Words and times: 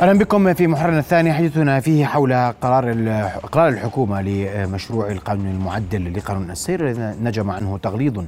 أهلا 0.00 0.18
بكم 0.18 0.54
في 0.54 0.66
محورنا 0.66 0.98
الثاني 0.98 1.32
حديثنا 1.32 1.80
فيه 1.80 2.06
حول 2.06 2.32
قرار 2.34 2.92
قرار 3.52 3.68
الحكومة 3.68 4.22
لمشروع 4.22 5.10
القانون 5.10 5.46
المعدل 5.46 6.18
لقانون 6.18 6.50
السير. 6.50 6.88
الذي 6.88 7.22
نجم 7.22 7.50
عنه 7.50 7.78
تغليظ 7.78 8.24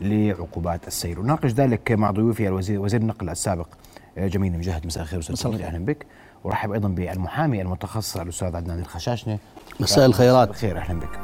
لعقوبات 0.00 0.86
السير. 0.86 1.20
وناقش 1.20 1.50
ذلك 1.50 1.92
مع 1.92 2.10
ضيوفي 2.10 2.48
الوزير 2.48 2.80
وزير 2.80 3.00
النقل 3.00 3.30
السابق 3.30 3.66
جميل 4.18 4.58
مجاهد. 4.58 4.86
مساء 4.86 5.02
الخير 5.02 5.18
أستاذ 5.18 5.62
أهلا 5.62 5.84
بك. 5.84 6.06
ورحب 6.44 6.72
أيضا 6.72 6.88
بالمحامي 6.88 7.62
المتخصص 7.62 8.16
الأستاذ 8.16 8.56
عدنان 8.56 8.78
الخشاشنه 8.78 9.38
مساء 9.80 10.06
الخيرات. 10.06 10.50
الخير. 10.50 10.78
أهلا 10.78 11.00
بك. 11.00 11.18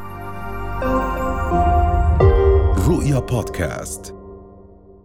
رؤيا 2.88 3.18
بودكاست. 3.18 4.19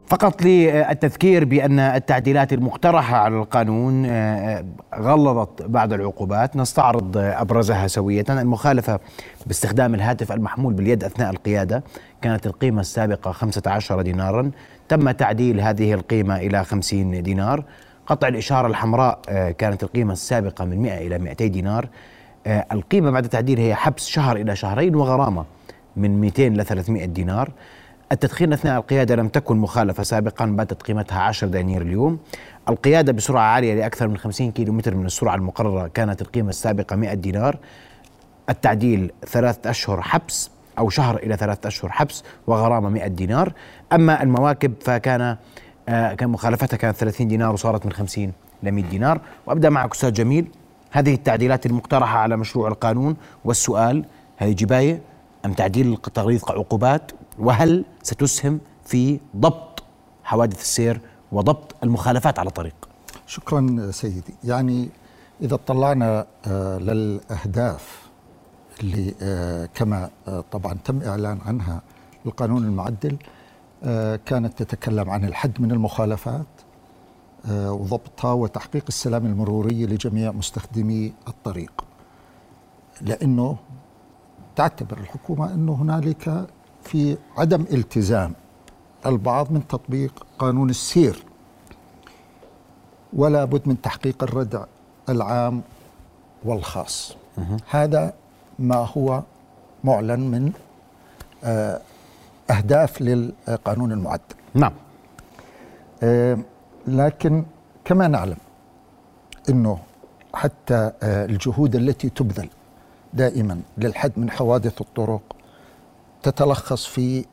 فقط 0.08 0.42
للتذكير 0.42 1.46
بأن 1.46 1.80
التعديلات 1.80 2.54
المقترحة 2.54 3.18
على 3.18 3.36
القانون 3.38 4.06
آه، 4.06 4.66
غلظت 4.96 5.62
بعض 5.62 5.94
العقوبات. 5.94 6.56
نستعرض 6.56 7.18
أبرزها 7.18 7.88
سوية. 7.88 8.26
المخالفة 8.30 9.00
باستخدام 9.46 9.96
الهاتف 9.96 10.32
المحمول 10.32 10.74
باليد 10.74 11.04
أثناء 11.04 11.30
القيادة 11.30 11.84
كانت 12.22 12.46
القيمة 12.46 12.82
السابقة 12.82 13.32
15 13.32 14.02
دينارا. 14.02 14.52
تم 14.90 15.12
تعديل 15.12 15.62
هذه 15.62 15.94
القيمة 15.94 16.38
إلى 16.38 16.64
50 16.64 17.24
دينار. 17.24 17.64
قطع 18.08 18.28
الإشارة 18.28 18.68
الحمراء 18.68 19.20
آه، 19.30 19.52
كانت 19.52 19.84
القيمة 19.84 20.14
السابقة 20.14 20.66
من 20.66 20.82
100 20.82 21.08
إلى 21.08 21.18
200 21.18 21.48
دينار. 21.48 21.90
آه، 22.48 22.66
القيمة 22.72 23.12
بعد 23.12 23.24
التعديل 23.24 23.60
هي 23.60 23.76
حبس 23.76 24.08
شهر 24.08 24.36
إلى 24.36 24.56
شهرين 24.56 24.96
وغرامة 24.96 25.46
من 25.96 26.22
200 26.22 26.54
ل 26.54 26.66
300 26.66 27.06
دينار. 27.06 27.52
التدخين 28.12 28.54
أثناء 28.54 28.78
القيادة 28.78 29.16
لم 29.16 29.28
تكن 29.28 29.58
مخالفة 29.58 30.04
سابقا 30.04 30.46
باتت 30.46 30.84
قيمتها 30.84 31.22
10 31.22 31.48
دنانير 31.48 31.82
اليوم. 31.82 32.20
القيادة 32.70 33.12
بسرعة 33.12 33.42
عالية 33.42 33.74
لأكثر 33.74 34.08
من 34.08 34.18
50 34.18 34.52
كيلو 34.52 34.74
متر 34.74 34.96
من 34.96 35.06
السرعة 35.06 35.36
المقررة. 35.36 35.88
كانت 35.88 36.22
القيمة 36.22 36.50
السابقة 36.50 36.96
100 36.96 37.14
دينار. 37.14 37.58
التعديل 38.50 39.12
ثلاثة 39.28 39.70
أشهر 39.70 40.02
حبس 40.02 40.52
أو 40.80 40.90
شهر 40.90 41.18
إلى 41.18 41.38
ثلاثة 41.38 41.68
أشهر 41.68 41.92
حبس 41.92 42.24
وغرامة 42.48 42.90
100 42.90 43.08
دينار. 43.08 43.54
أما 43.94 44.24
المواكب 44.24 44.74
فكان 44.82 45.38
آه 45.90 46.14
كان 46.14 46.30
مخالفتها 46.30 46.78
كانت 46.78 46.98
30 46.98 47.28
دينار 47.28 47.54
وصارت 47.54 47.86
من 47.86 47.92
50 47.92 48.32
ل 48.64 48.72
100 48.72 48.84
دينار. 48.86 49.22
وأبدأ 49.46 49.70
معك 49.70 49.92
أستاذ 49.92 50.14
جميل. 50.14 50.48
هذه 50.92 51.14
التعديلات 51.14 51.66
المقترحة 51.66 52.18
على 52.18 52.38
مشروع 52.38 52.68
القانون. 52.68 53.16
والسؤال 53.46 54.06
هذه 54.38 54.52
جباية 54.52 55.02
أم 55.46 55.54
تعديل 55.54 55.98
تغليظ 56.14 56.44
عقوبات 56.52 57.12
وهل 57.40 57.86
ستسهم 58.04 58.60
في 58.86 59.20
ضبط 59.38 59.84
حوادث 60.24 60.62
السير 60.62 61.02
وضبط 61.32 61.76
المخالفات 61.84 62.40
على 62.40 62.48
الطريق؟ 62.48 62.76
شكرا 63.28 63.92
سيدي. 63.92 64.34
يعني 64.44 64.90
إذا 65.42 65.54
اطلعنا 65.56 66.26
آه، 66.48 66.78
للأهداف 66.78 68.10
اللي 68.82 69.16
آه، 69.22 69.70
كما 69.74 70.10
آه، 70.28 70.44
طبعا 70.52 70.74
تم 70.74 71.02
إعلان 71.02 71.40
عنها 71.46 71.82
القانون 72.26 72.64
المعدل 72.64 73.18
كانت 74.26 74.64
تتكلم 74.64 75.10
عن 75.10 75.26
الحد 75.26 75.62
من 75.62 75.72
المخالفات 75.72 76.46
وضبطها 77.52 78.34
وتحقيق 78.34 78.84
السلام 78.88 79.26
المروري 79.26 79.86
لجميع 79.86 80.32
مستخدمي 80.32 81.14
الطريق. 81.28 81.86
لأنه 83.02 83.58
تعتبر 84.56 84.98
الحكومة 84.98 85.54
أنه 85.54 85.74
هنالك 85.74 86.48
في 86.86 87.18
عدم 87.38 87.66
التزام 87.72 88.34
البعض 89.06 89.52
من 89.52 89.68
تطبيق 89.68 90.26
قانون 90.40 90.70
السير. 90.70 91.24
ولا 93.14 93.46
بد 93.46 93.62
من 93.68 93.82
تحقيق 93.82 94.24
الردع 94.24 94.64
العام 95.10 95.62
والخاص. 96.44 97.16
هذا 97.70 98.14
ما 98.60 98.76
هو 98.76 99.24
معلن 99.84 100.20
من 100.20 100.52
آه، 101.44 101.82
أهداف 102.50 103.02
للقانون 103.02 103.92
المعدل 103.92 104.36
نعم. 104.54 104.74
آه، 106.04 106.38
لكن 106.88 107.44
كما 107.86 108.08
نعلم 108.08 108.38
أنه 109.50 109.80
حتى 110.34 110.92
آه، 111.04 111.26
الجهود 111.26 111.76
التي 111.76 112.10
تبذل 112.10 112.50
دائما 113.14 113.62
للحد 113.78 114.12
من 114.18 114.30
حوادث 114.32 114.82
الطرق 114.82 115.35
تتلخص 116.26 116.86
في 116.86 117.26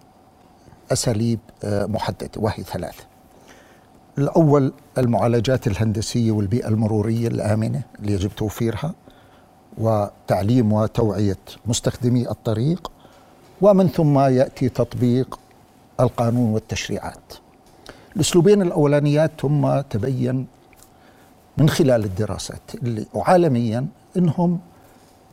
أساليب 0.92 1.38
آه، 1.64 1.86
محددة 1.86 2.30
وهي 2.36 2.62
ثلاثة. 2.62 3.04
الأول 4.18 4.72
المعالجات 4.98 5.66
الهندسية 5.66 6.32
والبيئة 6.32 6.68
المرورية 6.68 7.28
الآمنة 7.28 7.82
اللي 7.98 8.12
يجب 8.12 8.30
توفيرها 8.36 8.94
وتعليم 9.78 10.72
وتوعية 10.72 11.38
مستخدمي 11.66 12.30
الطريق 12.30 12.92
ومن 13.60 13.88
ثم 13.88 14.18
يأتي 14.18 14.68
تطبيق 14.68 15.38
القانون 16.00 16.52
والتشريعات. 16.52 17.32
الأسلوبين 18.16 18.62
الأولانيات 18.62 19.44
هم 19.44 19.80
تبين 19.80 20.46
من 21.58 21.68
خلال 21.68 22.04
الدراسات 22.04 22.74
اللي 22.74 23.06
وعالميا 23.14 23.86
إنهم 24.16 24.60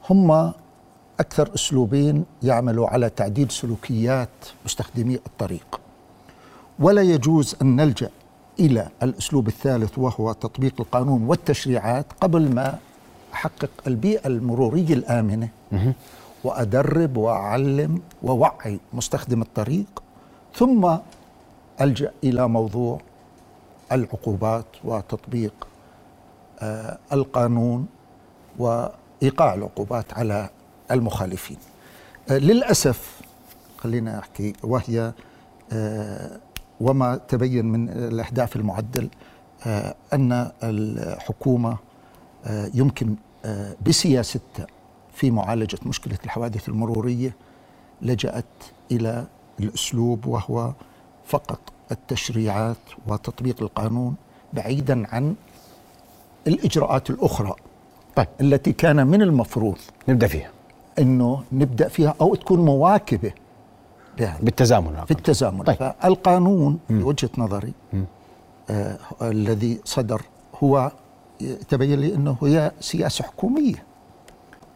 هم 0.10 0.54
أكثر 1.20 1.56
أسلوبين 1.56 2.26
يعملوا 2.44 2.88
على 2.88 3.10
تعديل 3.10 3.52
سلوكيات 3.52 4.30
مستخدمي 4.66 5.16
الطريق. 5.16 5.80
ولا 6.80 7.02
يجوز 7.02 7.56
أن 7.62 7.76
نلجأ 7.76 8.10
إلى 8.60 8.88
الأسلوب 9.04 9.48
الثالث 9.48 9.98
وهو 9.98 10.32
تطبيق 10.32 10.74
القانون 10.82 11.24
والتشريعات 11.24 12.06
قبل 12.22 12.54
ما 12.56 12.78
أحقق 13.34 13.70
البيئة 13.88 14.28
المرورية 14.28 14.94
الآمنة. 14.94 15.50
وأدرب 16.44 17.18
وأعلم 17.18 18.02
ووعي 18.24 18.80
مستخدم 18.94 19.42
الطريق. 19.42 20.04
ثم 20.56 20.98
ألجأ 21.82 22.12
إلى 22.24 22.48
موضوع 22.48 23.02
العقوبات 23.92 24.66
وتطبيق 24.84 25.68
آه 26.60 26.98
القانون 27.14 27.88
وإيقاع 28.60 29.54
العقوبات 29.54 30.14
على 30.14 30.50
المخالفين. 30.92 31.58
آه، 32.30 32.38
للأسف 32.38 33.22
خلينا 33.78 34.20
أحكي 34.20 34.54
وهي 34.64 35.14
آه، 35.72 36.40
وما 36.80 37.16
تبين 37.16 37.66
من 37.66 37.90
الأهداف 37.90 38.56
المعدل 38.56 39.10
آه، 39.66 39.96
أن 40.14 40.52
الحكومة 40.64 41.78
يمكن 42.74 43.16
بسياستها 43.86 44.68
في 45.14 45.32
معالجة 45.32 45.78
مشكلة 45.86 46.18
الحوادث 46.26 46.70
المرورية 46.70 47.36
لجأت 48.02 48.46
إلى 48.92 49.26
الأسلوب 49.60 50.26
وهو 50.26 50.74
فقط 51.26 51.60
التشريعات 51.92 52.78
وتطبيق 53.08 53.62
القانون 53.62 54.16
بعيدا 54.54 55.16
عن 55.16 55.36
الإجراءات 56.48 57.10
الأخرى 57.10 57.56
طيب. 58.16 58.28
التي 58.42 58.74
كان 58.74 59.08
من 59.08 59.22
المفروض. 59.22 59.78
نبدأ 60.08 60.28
فيها. 60.28 60.52
إنه 61.00 61.44
نبدأ 61.52 61.88
فيها 61.88 62.16
أو 62.22 62.36
تكون 62.36 62.66
مواكبة 62.66 63.32
يعني 64.20 64.46
بالتزامن 64.46 65.06
في 65.06 65.12
التزامن. 65.12 65.64
طيب. 65.64 65.76
فالقانون 65.78 66.80
بوجهه 66.90 67.30
نظري 67.38 67.74
آه 68.70 68.98
الذي 69.22 69.80
صدر 69.86 70.22
هو 70.64 70.92
تبين 71.70 72.00
لي 72.00 72.16
إنه 72.16 72.38
هي 72.44 72.72
سياسة 72.80 73.24
حكومية 73.24 73.84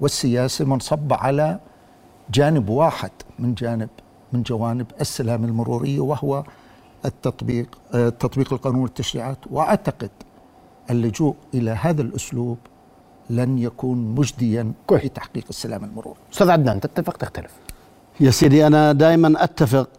والسياسة 0.01 0.65
منصبه 0.65 1.15
على 1.15 1.59
جانب 2.31 2.69
واحد 2.69 3.11
من 3.39 3.53
جانب 3.53 3.89
من 4.33 4.43
جوانب 4.43 4.87
السلام 5.01 5.43
المرورية 5.45 5.99
وهو 5.99 6.43
التطبيق 7.05 7.77
آه 7.93 8.09
تطبيق 8.09 8.53
القانون 8.53 8.81
والتشريعات 8.81 9.37
وأعتقد 9.51 10.09
اللجوء 10.89 11.35
إلى 11.53 11.71
هذا 11.71 12.01
الأسلوب 12.01 12.57
لن 13.29 13.57
يكون 13.57 14.15
مجديا. 14.15 14.71
في 14.89 15.09
تحقيق 15.09 15.45
السلام 15.49 15.83
المروري 15.83 16.19
أستاذ 16.33 16.49
عدنان 16.49 16.79
تتفق؟ 16.79 17.17
تختلف. 17.17 17.51
يا 18.19 18.31
سيدي 18.31 18.67
أنا 18.67 18.91
دائما 18.91 19.43
أتفق 19.43 19.89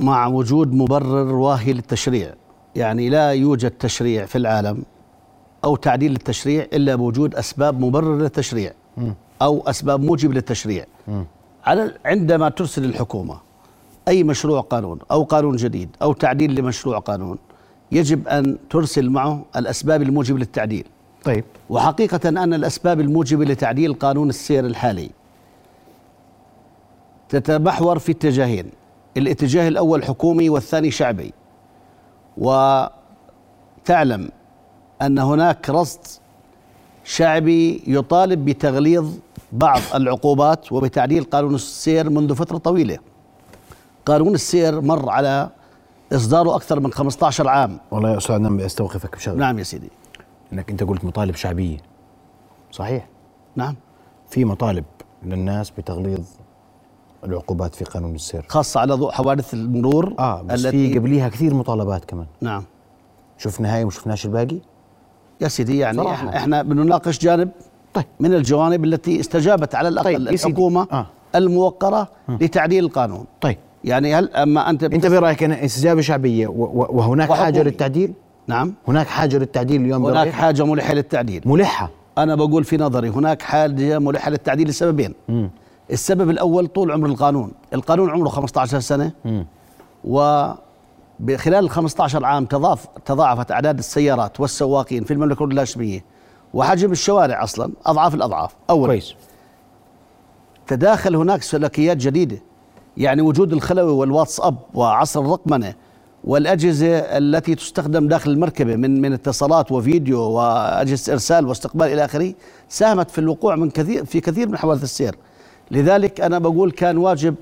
مع 0.00 0.26
وجود 0.26 0.72
مبرر 0.72 1.34
واهي 1.34 1.72
للتشريع. 1.72 2.34
يعني 2.76 3.08
لا 3.08 3.30
يوجد 3.30 3.70
تشريع 3.70 4.26
في 4.26 4.38
العالم 4.38 4.82
أو 5.64 5.76
تعديل 5.76 6.10
للتشريع 6.10 6.66
إلا 6.72 6.94
بوجود 6.94 7.34
أسباب 7.34 7.80
مبرر 7.80 8.18
للتشريع 8.18 8.72
أو 9.42 9.62
أسباب 9.66 10.00
موجب 10.00 10.32
للتشريع. 10.32 10.84
على 11.64 11.94
عندما 12.04 12.48
ترسل 12.48 12.84
الحكومة 12.84 13.40
أي 14.08 14.24
مشروع 14.24 14.60
قانون 14.60 14.98
أو 15.10 15.22
قانون 15.22 15.56
جديد 15.56 15.88
أو 16.02 16.12
تعديل 16.12 16.54
لمشروع 16.54 16.98
قانون 16.98 17.38
يجب 17.92 18.28
أن 18.28 18.56
ترسل 18.70 19.10
معه 19.10 19.44
الأسباب 19.56 20.02
الموجبة 20.02 20.38
للتعديل. 20.38 20.84
طيب. 21.26 21.44
وحقيقة 21.70 22.28
أن 22.28 22.54
الأسباب 22.54 23.00
الموجبة 23.00 23.44
لتعديل 23.44 23.94
قانون 23.94 24.28
السير 24.28 24.66
الحالي 24.66 25.10
تتمحور 27.28 27.98
في 27.98 28.12
اتجاهين. 28.12 28.70
الاتجاه 29.16 29.68
الأول 29.68 30.04
حكومي 30.04 30.48
والثاني 30.48 30.90
شعبي. 30.90 31.32
وتعلم 32.36 34.28
أن 35.02 35.18
هناك 35.18 35.70
رصد 35.70 36.00
شعبي 37.04 37.82
يطالب 37.86 38.44
بتغليظ 38.44 39.12
بعض 39.52 39.80
العقوبات 39.94 40.72
وبتعديل 40.72 41.24
قانون 41.24 41.54
السير 41.54 42.10
منذ 42.10 42.34
فترة 42.34 42.58
طويلة. 42.58 42.98
قانون 44.06 44.34
السير 44.34 44.80
مر 44.80 45.10
على 45.10 45.50
إصداره 46.12 46.56
أكثر 46.56 46.80
من 46.80 46.92
15 46.92 47.48
عام. 47.48 47.78
والله 47.90 48.10
يا 48.10 48.16
أستاذ 48.16 48.38
بدي 48.38 48.66
أستوقفك 48.66 49.16
بشغلة. 49.16 49.38
نعم 49.38 49.58
يا 49.58 49.64
سيدي. 49.64 49.90
إنك 50.52 50.70
أنت 50.70 50.82
قلت 50.82 51.04
مطالب 51.04 51.34
شعبية. 51.34 51.76
صحيح؟ 52.72 53.06
نعم. 53.56 53.74
في 54.28 54.44
مطالب 54.44 54.84
للناس 55.22 55.70
بتغليظ 55.70 56.20
العقوبات 57.24 57.74
في 57.74 57.84
قانون 57.84 58.14
السير 58.14 58.44
خاصة 58.48 58.80
على 58.80 58.94
ضوء 58.94 59.10
حوادث 59.12 59.54
المرور 59.54 60.14
آه 60.18 60.42
بس 60.42 60.66
في 60.66 60.98
قبليها 60.98 61.28
كثير 61.28 61.54
مطالبات 61.54 62.04
كمان. 62.04 62.26
نعم. 62.40 62.64
شفنا 63.38 63.74
هاي 63.74 63.82
وما 63.82 63.90
شفناش 63.90 64.26
الباقي؟ 64.26 64.58
يا 65.40 65.48
سيدي 65.48 65.78
يعني 65.78 65.96
صراحة. 65.98 66.30
إح- 66.30 66.34
إحنا 66.34 66.62
بنناقش 66.62 67.18
جانب 67.18 67.50
طيب. 67.94 68.04
من 68.20 68.34
الجوانب 68.34 68.84
التي 68.84 69.20
استجابت 69.20 69.74
على 69.74 69.88
الأقل 69.88 70.04
طيب،. 70.04 70.28
الحكومة 70.28 70.88
آه. 70.92 71.06
الموقرة 71.34 72.08
لتعديل 72.28 72.84
القانون. 72.84 73.24
طيب. 73.40 73.56
يعني 73.84 74.14
هل 74.14 74.30
أما 74.34 74.70
أنت 74.70 74.84
أنت 74.84 75.06
برأيك 75.06 75.42
استجابة 75.42 76.00
شعبية 76.00 76.46
وهناك 76.46 77.28
حاجة 77.32 77.40
وحكومي. 77.42 77.64
للتعديل؟ 77.64 78.12
نعم. 78.46 78.74
هناك 78.88 79.06
حاجة 79.06 79.36
للتعديل 79.38 79.80
اليوم 79.80 80.02
هناك 80.06 80.14
برأيك؟ 80.16 80.34
حاجة 80.34 80.64
ملحة 80.64 80.94
للتعديل. 80.94 81.42
ملحة. 81.46 81.90
أنا 82.18 82.34
بقول 82.34 82.64
في 82.64 82.76
نظري 82.76 83.08
هناك 83.08 83.42
حاجة 83.42 83.98
ملحة 83.98 84.30
للتعديل 84.30 84.68
لسببين. 84.68 85.14
مم. 85.28 85.50
السبب 85.90 86.30
الأول 86.30 86.66
طول 86.66 86.92
عمر 86.92 87.06
القانون. 87.06 87.52
القانون 87.74 88.10
عمره 88.10 88.28
15 88.28 88.80
سنة. 88.80 89.12
مم. 89.24 89.46
وخلال 90.04 91.64
ال 91.64 91.70
15 91.70 92.24
عام 92.24 92.44
تضاف 92.44 92.86
تضاعفت 93.04 93.52
أعداد 93.52 93.78
السيارات 93.78 94.40
والسواقين 94.40 95.04
في 95.04 95.10
المملكة 95.12 95.38
الاردنيه 95.38 95.54
الهاشمية 95.54 96.04
وحجم 96.54 96.92
الشوارع 96.92 97.44
أصلا 97.44 97.72
أضعاف 97.86 98.14
الأضعاف. 98.14 98.52
اولا 98.70 98.86
كويس. 98.86 99.14
تداخل 100.66 101.16
هناك 101.16 101.42
سلوكيات 101.42 101.96
جديدة. 101.96 102.38
يعني 102.96 103.22
وجود 103.22 103.52
الخلوي 103.52 103.92
والواتساب 103.92 104.56
وعصر 104.74 105.20
الرقمنة 105.20 105.74
والأجهزة 106.24 106.98
التي 106.98 107.54
تستخدم 107.54 108.08
داخل 108.08 108.30
المركبة 108.30 108.76
من 108.76 109.00
من 109.00 109.12
اتصالات 109.12 109.72
وفيديو 109.72 110.20
وأجهزة 110.20 111.12
إرسال 111.12 111.46
واستقبال 111.46 111.86
إلى 111.86 112.04
آخره 112.04 112.34
ساهمت 112.68 113.10
في 113.10 113.18
الوقوع 113.18 113.56
من 113.56 113.70
كثير 113.70 114.04
في 114.04 114.20
كثير 114.20 114.48
من 114.48 114.56
حوادث 114.58 114.82
السير 114.82 115.16
لذلك 115.70 116.20
أنا 116.20 116.38
بقول 116.38 116.70
كان 116.70 116.96
واجب 116.98 117.34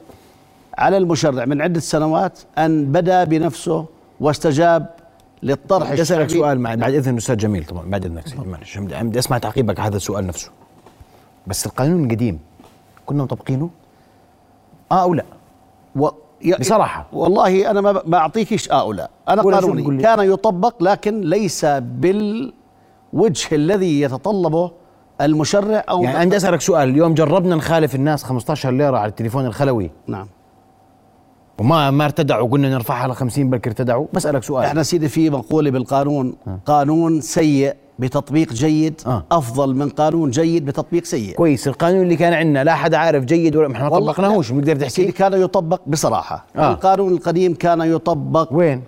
على 0.79 0.97
المشرع 0.97 1.45
من 1.45 1.63
عدة 1.63 1.81
سنوات 1.81 2.39
أن 2.59 2.85
بدأ 2.93 3.25
بنفسه 3.25 3.87
واستجاب 4.21 4.87
للطرح 5.43 5.93
بدي 5.93 6.03
أسألك. 6.03 6.31
سؤال 6.31 6.61
مع- 6.61 6.75
بعد 6.75 6.95
اذن 6.95 7.13
الاستاذ 7.13 7.37
جميل 7.37 7.65
طبعا 7.65 7.91
بعد 7.91 8.05
إذنك 8.05 8.29
سيدي 8.29 8.47
معلش 8.47 8.79
بدي 8.79 9.03
بدي 9.03 9.19
أسمع 9.19 9.39
تعقيبك 9.39 9.81
على 9.81 9.89
هذا 9.89 9.97
السؤال 9.97 10.27
نفسه 10.27 10.51
بس 11.47 11.67
القانون 11.67 12.05
القديم 12.05 12.39
كنا 13.07 13.23
مطبقينه؟ 13.23 13.71
آه 14.93 15.03
أو 15.03 15.15
لا؟ 15.15 15.25
و... 15.97 16.09
بصراحة. 16.61 17.07
والله 17.13 17.71
أنا 17.71 17.81
ما 17.81 17.93
ب- 17.93 18.03
ما 18.07 18.19
اعطيكش 18.19 18.71
آه 18.71 18.85
ولا 18.85 19.11
أنا 19.29 19.43
قانوني؟ 19.43 20.03
كان 20.03 20.21
يطبق 20.33 20.83
لكن 20.83 21.21
ليس 21.21 21.65
بالوجه 21.65 22.53
الذي 23.53 24.01
يتطلبه 24.01 24.71
المشرع 25.21 25.85
أو 25.91 26.03
يعني 26.03 26.23
أنا 26.23 26.37
أسألك 26.37 26.61
سؤال. 26.61 26.89
اليوم 26.89 27.15
جربنا 27.15 27.57
نخالف 27.57 27.95
الناس 27.95 28.25
15 28.25 28.71
ليرة 28.71 28.99
على 28.99 29.09
التليفون 29.09 29.47
الخلوي. 29.47 29.91
نعم. 30.07 30.27
وما 31.59 31.91
ما 31.91 32.05
ارتدعوا. 32.05 32.49
قلنا 32.49 32.69
نرفعها 32.69 33.09
ل 33.09 33.13
50 33.13 33.51
بلكي 33.51 33.69
ارتدعوا 33.71 34.07
بسألك 34.13 34.43
سؤال. 34.43 34.65
إحنا 34.65 34.83
سيدي 34.83 35.09
في 35.09 35.31
مقوله 35.31 35.71
بالقانون. 35.71 36.35
قانون 36.67 37.21
سيء. 37.21 37.75
بتطبيق 37.99 38.53
جيد 38.53 39.01
آه. 39.07 39.25
أفضل 39.33 39.75
من 39.75 39.89
قانون 39.89 40.31
جيد 40.31 40.65
بتطبيق 40.65 41.05
سيء. 41.05 41.35
كويس 41.35 41.69
القانون 41.69 42.03
اللي 42.03 42.17
كان 42.17 42.33
عندنا 42.33 42.65
لا 42.65 42.75
حدا 42.75 42.97
عارف 42.97 43.25
جيد 43.25 43.57
ولا 43.57 43.73
إحنا 43.73 43.89
ما 43.89 43.99
طبقناهوش 43.99 44.49
سيدي 44.49 44.75
تحكي 44.75 45.13
كان 45.13 45.33
يطبق 45.33 45.81
بصراحة. 45.87 46.47
آه. 46.57 46.73
القانون 46.73 47.13
القديم 47.13 47.55
كان 47.55 47.81
يطبق 47.81 48.49
وين؟ 48.53 48.83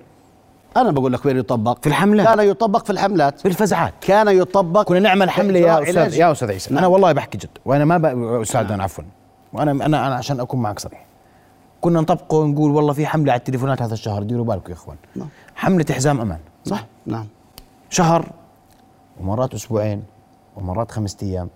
أنا 0.77 0.91
بقول 0.91 1.13
لك 1.13 1.27
وين 1.27 1.37
يطبق. 1.37 1.79
في 1.81 1.87
الحملات. 1.87 2.27
كان 2.27 2.49
يطبق 2.49 2.85
في 2.85 2.91
الحملات. 2.91 3.41
في 3.41 3.49
الفزعات 3.49 3.95
كان 4.01 4.29
يطبق 4.29 4.83
كنا 4.83 4.99
نعمل 5.01 5.31
حملة 5.31 5.59
يا 5.59 5.83
أستاذ. 5.83 6.15
يا 6.15 6.33
أستاذ 6.33 6.51
عيسى. 6.51 6.71
أنا 6.71 6.87
والله 6.87 7.13
بحكي 7.13 7.39
جد. 7.39 7.49
وأنا 7.65 7.85
ما 7.85 7.99
ب... 7.99 8.05
أستاذ 8.43 8.73
أنا 8.73 8.83
عفوا. 8.83 9.05
وأنا 9.53 9.71
أنا 9.71 10.07
أنا 10.07 10.15
عشان 10.15 10.41
أكون 10.41 10.63
معك 10.63 10.79
صريح. 10.79 11.07
كنا 11.81 12.01
نطبقه 12.01 12.37
ونقول 12.37 12.71
والله 12.71 12.93
في 12.93 13.07
حملة 13.07 13.33
على 13.33 13.39
التليفونات 13.39 13.83
هذا 13.83 13.95
الشهر. 13.95 14.23
ديروا 14.23 14.45
بالكم 14.45 14.71
يا 14.71 14.77
إخوان. 14.77 14.97
نعم. 15.17 15.29
حملة 15.55 15.87
حزام 15.91 16.21
أمان. 16.21 16.39
صح. 16.65 16.87
نعم. 17.07 17.27
شهر 17.91 18.27
ومرات 19.21 19.55
أسبوعين 19.55 20.03
ومرات 20.57 20.91
خمسة 20.91 21.17
أيام. 21.23 21.49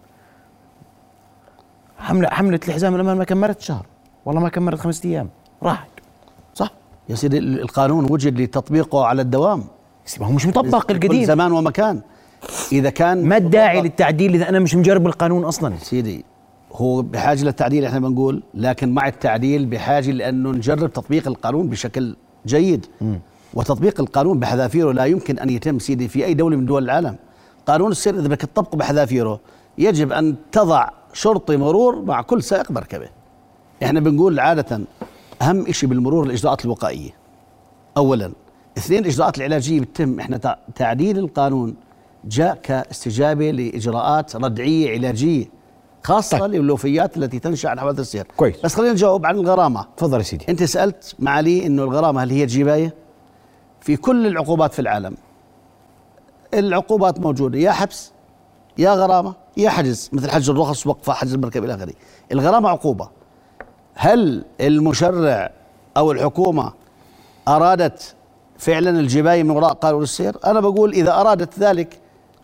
حملة 1.98 2.28
حملة 2.28 2.60
الحزام 2.68 2.94
الامان 2.94 3.16
ما 3.16 3.24
كملت 3.24 3.60
شهر. 3.60 3.86
والله 4.24 4.40
ما 4.40 4.48
كملت 4.48 4.80
خمسة 4.80 5.08
أيام. 5.08 5.28
راحت. 5.62 5.90
صح؟ 6.54 6.72
يا 7.08 7.14
سيدي 7.14 7.38
ال- 7.38 7.60
القانون 7.60 8.12
وجد 8.12 8.40
لتطبيقه 8.40 9.04
على 9.04 9.22
الدوام. 9.22 9.64
ما 10.20 10.26
هو 10.26 10.32
مش 10.32 10.46
مطبق 10.46 10.90
القديم. 10.90 11.24
زمان 11.24 11.52
ومكان 11.52 12.00
إذا 12.72 12.90
كان 12.90 13.24
ما 13.24 13.36
الداعي 13.36 13.82
للتعديل 13.82 14.34
إذا 14.34 14.48
أنا 14.48 14.58
مش 14.58 14.74
مجرب 14.74 15.06
القانون 15.06 15.44
أصلا؟ 15.44 15.76
سيدي 15.76 16.24
هو 16.72 17.02
بحاجة 17.02 17.44
للتعديل 17.44 17.84
إحنا 17.84 18.00
بنقول 18.00 18.42
لكن 18.54 18.94
مع 18.94 19.08
التعديل 19.08 19.66
بحاجة 19.66 20.10
لأنه 20.10 20.50
نجرب 20.50 20.92
تطبيق 20.92 21.28
القانون 21.28 21.68
بشكل 21.68 22.16
جيد. 22.46 22.86
وتطبيق 23.54 24.00
القانون 24.00 24.38
بحذافيره 24.38 24.92
لا 24.92 25.04
يمكن 25.04 25.38
أن 25.38 25.50
يتم 25.50 25.78
سيدي 25.78 26.08
في 26.08 26.24
أي 26.24 26.34
دولة 26.34 26.56
من 26.56 26.66
دول 26.66 26.84
العالم. 26.84 27.16
قانون 27.70 27.90
السير 27.90 28.14
إذا 28.14 28.28
بدك 28.28 28.40
تطبقه 28.40 28.76
بحذافيره 28.76 29.40
يجب 29.78 30.12
أن 30.12 30.36
تضع 30.52 30.88
شرطي 31.12 31.56
مرور 31.56 32.02
مع 32.02 32.22
كل 32.22 32.42
سائق 32.42 32.70
مركبة 32.70 33.08
إحنا 33.82 34.00
بنقول 34.00 34.40
عادة 34.40 34.80
أهم 35.42 35.72
شيء 35.72 35.88
بالمرور 35.88 36.24
الإجراءات 36.26 36.64
الوقائية 36.64 37.10
اولا 37.96 38.32
اثنين 38.78 39.00
الإجراءات 39.02 39.38
العلاجية 39.38 39.80
بتتم 39.80 40.20
إحنا 40.20 40.36
تع- 40.36 40.56
تعديل 40.74 41.18
القانون 41.18 41.74
جاء 42.24 42.54
كاستجابة 42.62 43.50
لإجراءات 43.50 44.36
ردعية 44.36 44.90
علاجية 44.98 45.46
خاصة. 46.04 46.38
طيب. 46.38 46.54
للوفيات 46.62 47.16
التي 47.16 47.38
تنشأ 47.38 47.68
عن 47.68 47.80
حوادث 47.80 48.00
السير 48.00 48.26
كويس. 48.36 48.54
بس 48.64 48.74
خلينا 48.74 48.92
نجاوب 48.92 49.26
عن 49.26 49.34
الغرامة 49.36 49.86
تفضل 49.96 50.18
يا 50.18 50.22
سيدي 50.22 50.44
أنت 50.48 50.62
سألت 50.62 51.14
معالي 51.18 51.66
إنه 51.66 51.82
الغرامة 51.84 52.22
هل 52.22 52.30
هي 52.30 52.46
جباية 52.46 52.94
في 53.80 53.96
كل 53.96 54.26
العقوبات 54.26 54.72
في 54.72 54.78
العالم 54.78 55.14
العقوبات 56.54 57.20
موجودة 57.20 57.58
يا 57.58 57.70
حبس 57.70 58.12
يا 58.78 58.94
غرامة 58.94 59.34
يا 59.56 59.70
حجز 59.70 60.10
مثل 60.12 60.30
حجز 60.30 60.50
الرخص 60.50 60.86
وقفه 60.86 61.12
حجز 61.12 61.34
المركب 61.34 61.64
إلى 61.64 61.74
آخره. 61.74 61.92
الغرامة 62.32 62.68
عقوبة. 62.68 63.08
هل 63.94 64.44
المشرع 64.60 65.50
أو 65.96 66.12
الحكومة 66.12 66.72
أرادت 67.48 68.14
فعلا 68.58 68.90
الجباية 69.00 69.42
من 69.42 69.50
وراء 69.50 69.72
قانون 69.72 70.02
السير؟ 70.02 70.36
أنا 70.46 70.60
بقول 70.60 70.92
إذا 70.92 71.20
أرادت 71.20 71.58
ذلك 71.58 72.00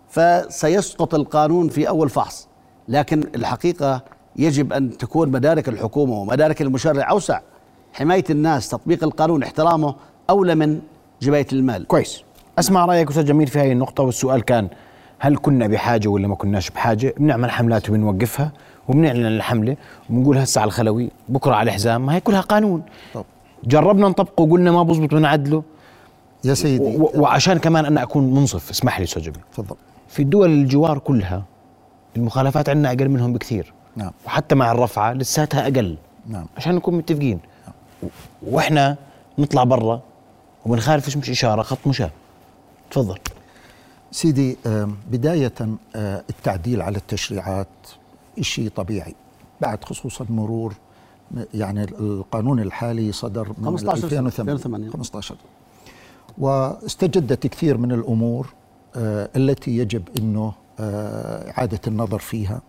فسيسقط 0.08 1.14
القانون 1.14 1.68
في 1.68 1.88
أول 1.88 2.08
فحص. 2.08 2.48
لكن 2.88 3.24
الحقيقة 3.34 4.02
يجب 4.36 4.72
أن 4.72 4.98
تكون 4.98 5.28
مدارك 5.28 5.68
الحكومة 5.68 6.12
ومدارك 6.12 6.62
المشرع 6.62 7.10
أوسع. 7.10 7.40
حماية 7.92 8.24
الناس 8.30 8.68
تطبيق 8.68 9.04
القانون 9.04 9.42
احترامه 9.42 9.94
أولى 10.30 10.54
من 10.54 10.80
جباية 11.22 11.46
المال. 11.52 11.86
كويس. 11.86 12.25
أسمع 12.58 12.84
رأيك 12.84 13.08
أستاذ 13.10 13.24
جميل 13.24 13.46
في 13.46 13.58
هذه 13.58 13.72
النقطة 13.72 14.02
والسؤال 14.02 14.42
كان 14.44 14.68
هل 15.18 15.36
كنا 15.36 15.66
بحاجة 15.66 16.08
ولا 16.08 16.28
ما 16.28 16.34
كناش 16.34 16.70
بحاجة؟ 16.70 17.14
بنعمل 17.18 17.50
حملات 17.50 17.90
وبنوقفها 17.90 18.52
وبنعلن 18.88 19.26
الحملة 19.26 19.76
وبنقول 20.10 20.38
هسه 20.38 20.60
على 20.60 20.68
الخلوي 20.68 21.10
بكرة 21.28 21.54
على 21.54 21.68
الحزام 21.68 22.06
ما 22.06 22.14
هي 22.14 22.20
كلها 22.20 22.40
قانون. 22.40 22.82
طب. 23.14 23.24
جربنا 23.64 24.08
نطبقه 24.08 24.42
وقلنا 24.42 24.70
ما 24.72 24.82
بزبط 24.82 25.14
بنعدله 25.14 25.62
يا 26.44 26.54
سيدي. 26.54 26.84
و- 26.84 27.10
وعشان 27.14 27.58
كمان 27.58 27.84
أنا 27.84 28.02
أكون 28.02 28.34
منصف 28.34 28.70
اسمح 28.70 28.98
لي 28.98 29.04
أستاذ 29.04 29.22
جميل. 29.22 29.40
تفضل. 29.52 29.76
في 30.08 30.22
الدول 30.22 30.50
الجوار 30.50 30.98
كلها 30.98 31.42
المخالفات 32.16 32.68
عندنا 32.68 32.88
أقل 32.88 33.08
منهم 33.08 33.32
بكثير. 33.32 33.72
نعم. 33.96 34.10
وحتى 34.26 34.54
مع 34.54 34.72
الرفعة 34.72 35.12
لساتها 35.12 35.62
أقل. 35.62 35.96
نعم. 36.30 36.46
عشان 36.56 36.74
نكون 36.74 36.94
متفقين. 36.94 37.38
و- 38.02 38.06
وإحنا 38.42 38.96
نطلع 39.38 39.64
برا 39.64 40.00
وبنخالفش 40.66 41.16
مش 41.16 41.30
إشارة 41.30 41.62
خط 41.62 41.78
مشاة. 41.86 42.10
تفضل. 42.90 43.18
سيدي 44.10 44.56
بداية 45.10 45.52
التعديل 46.30 46.82
على 46.82 46.96
التشريعات 46.96 47.68
شيء 48.40 48.68
طبيعي 48.68 49.14
بعد 49.60 49.84
خصوصا 49.84 50.26
مرور 50.30 50.74
يعني 51.54 51.84
القانون 51.84 52.60
الحالي 52.60 53.12
صدر 53.12 53.48
من 53.58 53.64
15 53.64 54.08
سنة، 54.08 54.28
2008 54.28 54.52
2008. 54.52 54.90
15 54.90 55.36
واستجدت 56.38 57.46
كثير 57.46 57.76
من 57.76 57.92
الأمور 57.92 58.54
آه، 58.96 59.28
التي 59.36 59.76
يجب 59.76 60.02
أنه 60.18 60.52
آه، 60.80 61.50
إعادة 61.50 61.80
النظر 61.86 62.18
فيها. 62.18 62.60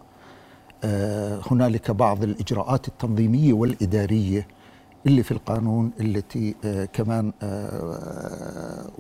آه، 0.84 1.42
هنالك 1.52 1.92
بعض 1.92 2.24
الإجراءات 2.24 2.88
التنظيمية 2.88 3.54
والإدارية 3.54 4.48
اللي 5.06 5.24
في 5.24 5.32
القانون 5.32 5.92
التي 6.00 6.56
كمان 6.94 7.32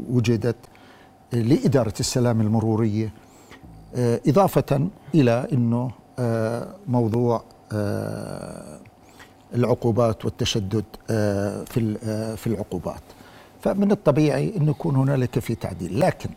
وجدت 0.09 0.55
لإدارة 1.33 1.93
السلام 1.99 2.41
المرورية 2.41 3.13
آه، 3.95 4.21
إضافة 4.27 4.87
إلى 5.15 5.47
أنه 5.53 5.91
آه، 6.19 6.75
موضوع 6.87 7.43
آه، 7.71 8.79
العقوبات 9.53 10.25
والتشدد 10.25 10.85
في 11.65 11.97
في 12.37 12.47
العقوبات. 12.47 13.01
فمن 13.61 13.91
الطبيعي 13.91 14.57
أن 14.57 14.69
يكون 14.69 14.95
هنالك 14.95 15.39
في 15.39 15.55
تعديل. 15.55 15.99
لكن 15.99 16.29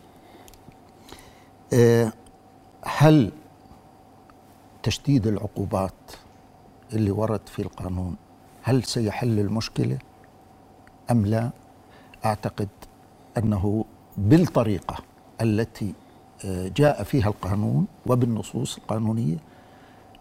هل 2.82 3.32
تشديد 4.82 5.26
العقوبات 5.26 5.92
اللي 6.92 7.11
ورد 7.11 7.40
في 7.47 7.62
القانون 7.62 8.16
هل 8.62 8.85
سيحل 8.85 9.38
المشكلة؟ 9.38 9.99
أم 11.11 11.26
لا؟ 11.26 11.50
أعتقد 12.25 12.68
أنه 13.38 13.85
بالطريقة 14.17 14.97
التي 15.40 15.93
آه، 16.45 16.71
جاء 16.76 17.02
فيها 17.02 17.29
القانون 17.29 17.87
وبالنصوص 18.07 18.76
القانونية 18.76 19.37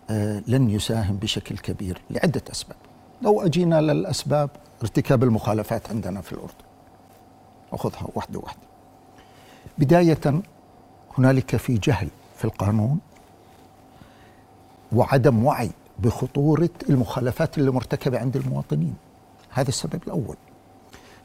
آه، 0.09 0.43
لن 0.47 0.69
يساهم 0.69 1.15
بشكل 1.15 1.57
كبير 1.57 2.01
لعدة 2.09 2.41
أسباب. 2.51 2.77
لو 3.21 3.41
أجينا 3.41 3.81
للأسباب 3.81 4.49
ارتكاب 4.81 5.23
المخالفات 5.23 5.89
عندنا 5.89 6.21
في 6.21 6.31
الأردن. 6.33 6.53
اخذها 7.73 8.07
واحدة 8.15 8.39
واحدة. 8.39 8.59
بداية 9.77 10.41
هنالك 11.17 11.55
في 11.55 11.77
جهل 11.77 12.07
في 12.37 12.45
القانون 12.45 12.99
وعدم 14.91 15.45
وعي 15.45 15.69
بخطورة 15.99 16.69
المخالفات 16.89 17.57
اللي 17.57 17.71
مرتكبة 17.71 18.19
عند 18.19 18.35
المواطنين. 18.35 18.95
هذا 19.49 19.69
السبب 19.69 20.03
الأول. 20.07 20.35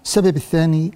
السبب 0.04 0.36
الثاني 0.36 0.92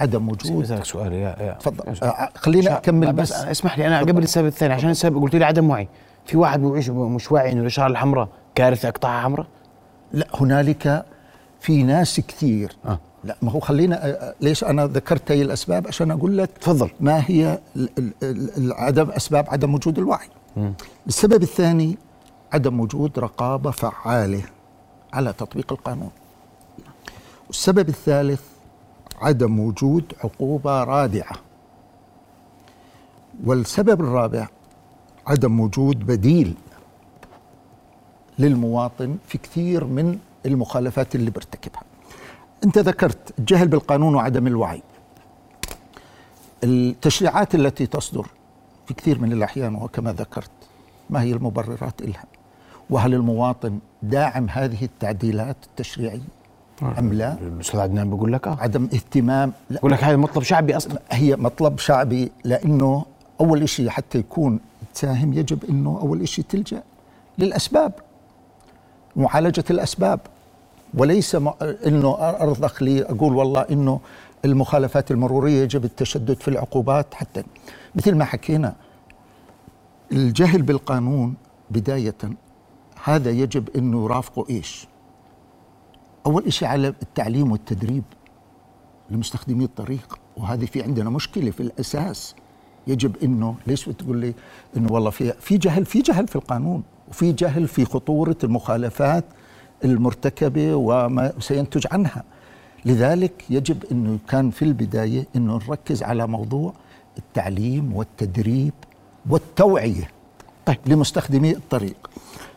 عدم 0.00 0.28
وجود. 0.28 0.64
اسألك 0.64 0.84
سؤال 0.84 1.12
يا 1.12 1.36
يا 1.40 1.56
تفضل. 1.60 1.94
آه، 2.02 2.28
خليني 2.34 2.64
لا، 2.64 2.76
أكمل 2.76 3.12
بس 3.12 3.32
بس. 3.32 3.44
اسمح 3.44 3.78
لي 3.78 3.86
أنا 3.86 4.00
قبل 4.00 4.22
السبب 4.22 4.46
الثاني 4.46 4.74
عشان 4.74 4.90
السبب 4.90 5.22
قلت 5.22 5.34
لي 5.36 5.44
عدم 5.44 5.70
وعي. 5.70 5.88
في 6.26 6.36
واحد 6.36 6.60
مش 6.60 7.32
واعي 7.32 7.52
إنه 7.52 7.60
الإشارة 7.60 7.86
الحمراء 7.86 8.28
كارثة 8.54 8.88
أقطعها 8.88 9.20
حمراء؟ 9.20 9.46
لا 10.12 10.26
هنالك 10.34 11.04
في 11.60 11.82
ناس 11.82 12.20
كثير. 12.20 12.76
آه. 12.86 12.98
لا 13.24 13.36
ما 13.42 13.52
هو 13.52 13.60
خلينا 13.60 14.06
آه، 14.06 14.08
آه، 14.08 14.34
ليش 14.40 14.64
أنا 14.64 14.86
ذكرت 14.86 15.32
هي 15.32 15.42
الأسباب؟ 15.42 15.86
عشان 15.86 16.10
أقول 16.10 16.38
لك 16.38 16.50
تفضل. 16.60 16.90
ما 17.00 17.24
هي 17.26 17.58
العدم 18.58 19.10
أسباب 19.10 19.46
عدم 19.48 19.74
وجود 19.74 19.98
الوعي. 19.98 20.28
السبب 21.06 21.42
الثاني 21.42 21.98
عدم 22.52 22.80
وجود 22.80 23.18
رقابة 23.18 23.70
فعالة 23.70 24.42
على 25.12 25.32
تطبيق 25.32 25.72
القانون. 25.72 26.10
والسبب 27.46 27.88
الثالث 27.88 28.40
عدم 29.20 29.60
وجود 29.60 30.12
عقوبة 30.24 30.84
رادعة. 30.84 31.36
والسبب 33.44 34.00
الرابع 34.00 34.48
عدم 35.26 35.60
وجود 35.60 36.06
بديل 36.06 36.54
للمواطن 38.38 39.16
في 39.26 39.38
كثير 39.38 39.84
من 39.84 40.18
المخالفات 40.46 41.14
اللي 41.14 41.30
بيرتكبها. 41.30 41.82
انت 42.64 42.78
ذكرت 42.78 43.38
الجهل 43.38 43.68
بالقانون 43.68 44.14
وعدم 44.14 44.46
الوعي. 44.46 44.82
التشريعات 46.64 47.54
التي 47.54 47.86
تصدر 47.86 48.26
في 48.86 48.94
كثير 48.94 49.20
من 49.20 49.32
الأحيان 49.32 49.74
وكما 49.74 50.12
ذكرت 50.12 50.50
ما 51.10 51.22
هي 51.22 51.32
المبررات 51.32 52.02
لها 52.02 52.24
وهل 52.90 53.14
المواطن 53.14 53.78
داعم 54.02 54.48
هذه 54.48 54.84
التعديلات 54.84 55.56
التشريعية؟ 55.64 56.39
أم 56.82 57.12
لا؟ 57.12 57.32
الاستاذ 57.32 57.80
عدنان 57.80 58.10
بيقول 58.10 58.32
لك 58.32 58.46
آه. 58.46 58.56
عدم 58.60 58.88
اهتمام 58.94 59.52
لا. 59.70 59.78
بقول 59.78 59.92
لك 59.92 60.04
هذا 60.04 60.16
مطلب 60.16 60.42
شعبي 60.42 60.76
أصلا. 60.76 61.00
هي 61.10 61.36
مطلب 61.36 61.78
شعبي 61.78 62.32
لأنه 62.44 63.04
أول 63.40 63.68
شيء 63.68 63.88
حتى 63.88 64.18
يكون 64.18 64.60
تساهم 64.94 65.32
يجب 65.32 65.64
إنه 65.64 65.98
أول 66.02 66.28
شيء 66.28 66.44
تلجأ 66.48 66.82
للأسباب 67.38 67.92
معالجة 69.16 69.64
الأسباب. 69.70 70.20
وليس 70.94 71.34
إنه 71.86 72.16
أرضخ 72.20 72.82
لي 72.82 73.02
أقول 73.02 73.36
والله 73.36 73.60
إنه 73.70 74.00
المخالفات 74.44 75.10
المرورية 75.10 75.62
يجب 75.62 75.84
التشدد 75.84 76.40
في 76.40 76.48
العقوبات. 76.48 77.14
حتى 77.14 77.42
مثل 77.94 78.14
ما 78.14 78.24
حكينا 78.24 78.74
الجهل 80.12 80.62
بالقانون 80.62 81.34
بداية 81.70 82.14
هذا 83.04 83.30
يجب 83.30 83.68
إنه 83.76 84.04
يرافقه 84.04 84.46
إيش؟ 84.50 84.86
أول 86.26 86.52
شيء 86.52 86.68
على 86.68 86.88
التعليم 86.88 87.52
والتدريب 87.52 88.02
لمستخدمي 89.10 89.64
الطريق 89.64 90.18
وهذه 90.36 90.64
في 90.64 90.82
عندنا 90.82 91.10
مشكلة 91.10 91.50
في 91.50 91.60
الأساس. 91.60 92.34
يجب 92.86 93.16
إنه 93.22 93.54
ليش 93.66 93.88
بتقول 93.88 94.16
لي؟ 94.16 94.34
إنه 94.76 94.92
والله 94.92 95.10
في 95.10 95.32
في 95.40 95.58
جهل 95.58 95.84
في 95.86 96.00
جهل 96.00 96.28
في 96.28 96.36
القانون 96.36 96.82
وفي 97.08 97.32
جهل 97.32 97.68
في 97.68 97.84
خطورة 97.84 98.36
المخالفات 98.44 99.24
المرتكبة 99.84 100.74
وما 100.74 101.32
سينتج 101.38 101.86
عنها. 101.92 102.24
لذلك 102.84 103.44
يجب 103.50 103.84
إنه 103.92 104.18
كان 104.28 104.50
في 104.50 104.62
البداية 104.64 105.26
إنه 105.36 105.60
نركز 105.68 106.02
على 106.02 106.26
موضوع 106.26 106.72
التعليم 107.18 107.96
والتدريب 107.96 108.72
والتوعية 109.30 110.10
طيب. 110.66 110.78
لمستخدمي 110.86 111.50
الطريق. 111.50 112.10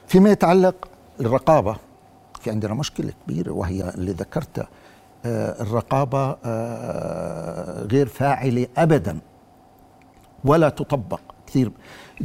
فيما 0.08 0.30
يتعلق 0.32 0.88
الرقابة 1.20 1.76
في 2.44 2.50
عندنا 2.52 2.74
مشكلة 2.74 3.14
كبيرة 3.28 3.52
وهي 3.52 3.90
اللي 3.90 4.12
ذكرتها. 4.12 4.68
آه، 5.26 5.62
الرقابة 5.62 6.36
آه، 6.46 7.84
غير 7.92 8.08
فاعلة 8.08 8.68
ابدا. 8.78 9.18
ولا 10.46 10.70
تطبق. 10.70 11.20
كثير 11.48 11.72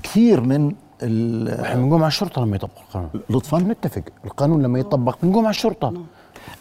كثير 0.02 0.40
من 0.40 0.72
ال- 1.02 1.60
إحنا 1.60 1.80
بنقوم 1.82 2.02
على 2.02 2.08
الشرطة 2.08 2.42
لما 2.42 2.56
يطبق 2.56 2.70
القانون. 2.88 3.10
لطفا؟ 3.30 3.58
نتفق 3.58 4.02
القانون 4.24 4.62
لما 4.62 4.78
يطبق 4.78 5.16
بنقوم 5.22 5.44
على 5.44 5.50
الشرطة. 5.50 5.94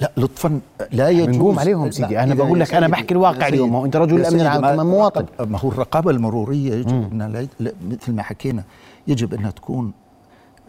لا 0.01 0.11
لطفا 0.17 0.59
لا 0.91 1.09
يجوز. 1.09 1.35
بنقوم 1.35 1.59
عليهم 1.59 1.91
سيدي. 1.91 2.19
إذا- 2.21 2.33
بقول 2.33 2.59
لك 2.59 2.73
أنا 2.73 2.85
سيدي- 2.87 2.91
بحكي 2.91 3.13
الواقع 3.13 3.47
اليوم. 3.47 3.75
هو 3.75 3.85
أنت 3.85 3.95
رجل 3.95 4.25
سيدي، 4.25 4.41
العام 4.41 4.87
مواطن. 4.87 5.25
ما 5.39 5.59
هو 5.59 5.69
الرقابة 5.69 6.11
المرورية 6.11 6.73
يجب 6.73 7.11
إنها 7.11 7.27
لا- 7.27 7.47
لا- 7.59 7.73
مثل 7.89 8.11
ما 8.13 8.23
حكينا 8.23 8.63
يجب 9.07 9.33
إنها 9.33 9.51
تكون 9.51 9.91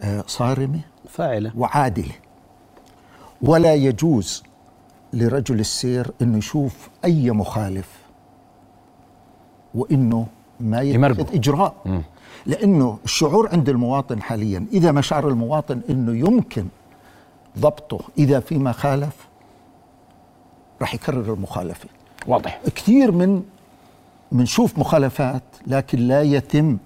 آه، 0.01 0.23
صارمة 0.27 0.79
فاعلة. 1.09 1.51
وعادلة. 1.57 2.13
ولا 3.41 3.75
يجوز 3.75 4.43
لرجل 5.13 5.59
السير 5.59 6.11
إنه 6.21 6.37
يشوف 6.37 6.89
أي 7.05 7.31
مخالف 7.31 7.89
وإنه 9.75 10.27
ما. 10.59 10.81
يتخذ 10.81 11.35
إجراء. 11.35 12.01
لأنه 12.45 12.97
الشعور 13.05 13.49
عند 13.49 13.69
المواطن 13.69 14.21
حاليا 14.21 14.65
إذا 14.73 14.91
ما 14.91 15.01
شعر 15.01 15.27
المواطن 15.27 15.81
إنه 15.89 16.17
يمكن 16.17 16.65
ضبطه 17.59 17.99
إذا 18.17 18.39
فيما 18.39 18.71
خالف 18.71 19.27
راح 20.81 20.93
يكرر 20.93 21.33
المخالفة. 21.33 21.89
واضح. 22.27 22.61
كثير 22.75 23.11
من 23.11 23.43
بنشوف 24.31 24.79
مخالفات 24.79 25.43
لكن 25.67 25.99
لا 25.99 26.21
يتم 26.21 26.77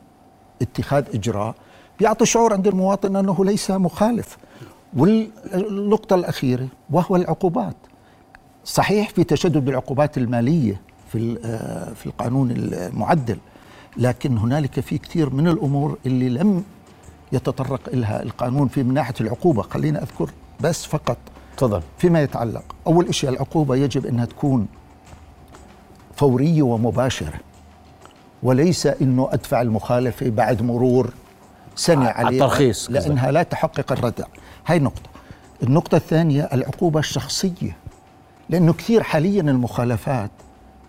اتخاذ 0.61 1.05
إجراء 1.13 1.55
بيعطي 1.99 2.25
شعور 2.25 2.53
عند 2.53 2.67
المواطن 2.67 3.15
إنه 3.15 3.45
ليس 3.45 3.71
مخالف. 3.71 4.37
والنقطة 4.97 6.15
الأخيرة 6.15 6.67
وهو 6.91 7.15
العقوبات. 7.15 7.75
صحيح 8.65 9.09
في 9.09 9.23
تشدد 9.23 9.57
بالعقوبات 9.57 10.17
المالية 10.17 10.81
في 11.11 11.17
ال- 11.17 11.39
آه، 11.45 11.93
في 11.93 12.05
القانون 12.05 12.51
المعدل 12.51 13.37
لكن 13.97 14.37
هنالك 14.37 14.79
في 14.79 14.97
كثير 14.97 15.29
من 15.29 15.47
الأمور 15.47 15.97
اللي 16.05 16.29
لم 16.29 16.63
يتطرق 17.31 17.89
لها 17.93 18.23
القانون 18.23 18.67
في 18.67 18.83
من 18.83 18.93
ناحية 18.93 19.13
العقوبة. 19.21 19.61
خلينا 19.61 20.03
أذكر 20.03 20.29
بس 20.61 20.85
فقط 20.85 21.17
تفضل. 21.57 21.81
فيما 21.97 22.21
يتعلق. 22.21 22.63
أول 22.87 23.15
شيء 23.15 23.29
العقوبة 23.29 23.75
يجب 23.75 24.05
أنها 24.05 24.25
تكون 24.25 24.67
فورية 26.15 26.61
ومباشرة 26.61 27.33
وليس 28.43 28.87
أنه 28.87 29.27
أدفع 29.31 29.61
المخالفة 29.61 30.29
بعد 30.29 30.61
مرور 30.61 31.13
سنة 31.75 32.05
على 32.05 32.25
عليها 32.27 32.45
الترخيص. 32.45 32.89
لأنها 32.91 33.31
لا 33.31 33.43
تحقق 33.43 33.91
الردع. 33.91 34.25
هاي 34.65 34.79
نقطة 34.79 35.09
النقطة 35.63 35.95
الثانية 35.95 36.49
العقوبة 36.53 36.99
الشخصية 36.99 37.77
لأنه 38.49 38.73
كثير 38.73 39.03
حاليا 39.03 39.41
المخالفات 39.41 40.31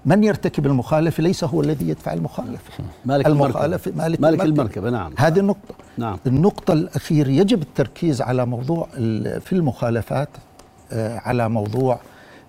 من 0.06 0.24
يرتكب 0.24 0.66
المخالفة 0.66 1.22
ليس 1.22 1.44
هو 1.44 1.60
الذي 1.60 1.88
يدفع 1.88 2.12
المخالفة 2.12 2.72
مالك 3.04 3.26
المخالفة 3.26 3.90
المركبة. 3.90 4.02
مالك, 4.02 4.20
مالك 4.20 4.40
المركبة، 4.40 4.90
نعم. 4.90 5.12
هذه 5.18 5.38
النقطة 5.38 5.74
نعم. 5.98 6.18
النقطة 6.26 6.72
الأخيرة 6.72 7.28
يجب 7.28 7.62
التركيز 7.62 8.22
على 8.22 8.46
موضوع 8.46 8.88
في 9.40 9.52
المخالفات 9.52 10.28
آه، 10.92 11.18
على 11.18 11.48
موضوع 11.48 12.00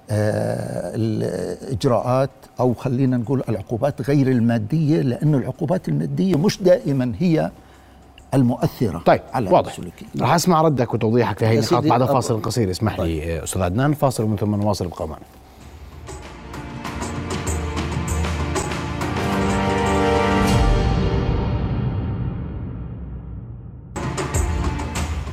آه، 0.10 0.92
الإجراءات 0.96 2.30
أو 2.60 2.74
خلينا 2.74 3.18
نقول 3.18 3.44
العقوبات 3.50 4.10
غير 4.10 4.28
المادية 4.28 5.02
لأن 5.02 5.36
العقوبات 5.36 5.90
المادية 5.90 6.38
مش 6.38 6.64
دائما 6.64 7.12
هي 7.20 7.52
المؤثرة 8.36 8.98
طيب 9.06 9.22
على 9.34 9.50
واضح. 9.50 9.72
السلوكي. 9.72 10.06
رح 10.22 10.34
أسمع 10.34 10.62
ردك 10.62 10.94
وتوضيحك 10.94 11.40
في 11.40 11.46
هذه 11.46 11.54
النقاط 11.60 11.84
بعد 11.86 12.04
فاصل 12.06 12.42
قصير. 12.42 12.72
اسمح 12.72 12.98
طيب. 12.98 13.08
لي 13.24 13.44
أستاذ 13.44 13.62
عدنان 13.62 13.94
فاصل 13.94 14.24
ومن 14.24 14.38
ثم 14.38 14.56
نواصل 14.56 14.86
ابقوا 14.86 15.08
معنا. 15.08 15.24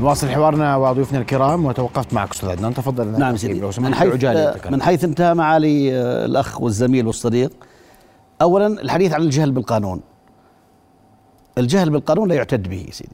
نواصل 0.01 0.29
حوارنا 0.29 0.77
وضيوفنا 0.77 1.19
الكرام 1.19 1.65
وتوقفت 1.65 2.15
معك 2.15 2.31
أستاذ 2.31 2.49
عدنان. 2.49 2.75
تفضل. 2.75 3.19
نعم 3.19 3.37
سيدي. 3.37 3.61
من 3.79 3.95
حيث, 3.95 4.25
من 4.71 4.83
حيث 4.83 5.05
انتهى 5.05 5.35
معالي 5.35 5.93
آه، 5.97 6.25
الأخ 6.25 6.61
والزميل 6.61 7.07
والصديق 7.07 7.51
اولا 8.43 8.67
الحديث 8.67 9.13
عن 9.13 9.23
الجهل 9.23 9.51
بالقانون. 9.51 10.01
الجهل 11.59 11.91
بالقانون 11.91 12.29
لا 12.29 12.35
يعتد 12.35 12.69
به 12.69 12.89
سيدي. 12.91 13.13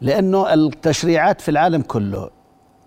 لأنه 0.00 0.54
التشريعات 0.54 1.40
في 1.40 1.50
العالم 1.50 1.82
كله 1.82 2.30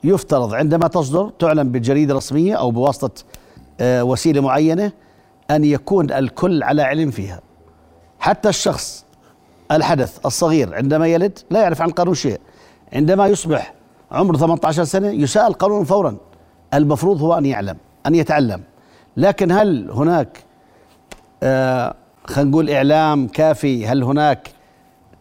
يفترض 0.03 0.53
عندما 0.53 0.87
تصدر 0.87 1.29
تعلن 1.39 1.71
بجريدة 1.71 2.15
رسمية 2.15 2.55
أو 2.55 2.71
بواسطة 2.71 3.23
آه، 3.79 4.03
وسيلة 4.03 4.41
معينة 4.41 4.91
أن 5.51 5.63
يكون 5.63 6.11
الكل 6.11 6.63
على 6.63 6.81
علم 6.81 7.11
فيها. 7.11 7.39
حتى 8.19 8.49
الشخص 8.49 9.05
الحدث 9.71 10.25
الصغير 10.25 10.75
عندما 10.75 11.07
يلد 11.07 11.39
لا 11.49 11.61
يعرف 11.61 11.81
عن 11.81 11.89
القانون 11.89 12.15
شيء. 12.15 12.39
عندما 12.93 13.27
يصبح 13.27 13.73
عمره 14.11 14.37
18 14.37 14.83
سنة 14.83 15.07
يساءل 15.07 15.47
القانون 15.47 15.83
فورا. 15.83 16.17
المفروض 16.73 17.21
هو 17.21 17.37
أن 17.37 17.45
يعلم 17.45 17.77
أن 18.05 18.15
يتعلم. 18.15 18.63
لكن 19.17 19.51
هل 19.51 19.91
هناك 19.91 20.43
آه 21.43 21.95
خلينا 22.29 22.49
نقول 22.51 22.69
إعلام 22.69 23.27
كافي. 23.27 23.87
هل 23.87 24.03
هناك 24.03 24.49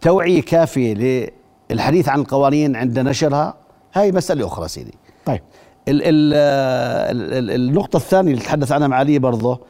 توعية 0.01 0.43
كافية 0.43 1.31
للحديث 1.71 2.09
عن 2.09 2.21
القوانين 2.21 2.77
عند 2.77 2.99
نشرها؟ 2.99 3.55
هاي 3.95 4.13
مسألة 4.13 4.47
أخرى 4.47 4.69
سيدي. 4.69 4.95
طيب. 5.27 5.41
ال 5.89 6.03
ال 6.03 6.35
ال 6.35 7.51
ال 7.51 7.69
النقطة 7.69 7.97
الثانية 7.97 8.31
اللي 8.33 8.43
تحدث 8.45 8.73
عنها 8.73 8.89
معالي 8.89 9.19
برضه 9.19 9.61